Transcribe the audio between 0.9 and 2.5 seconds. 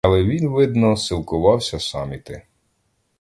силкувався сам іти.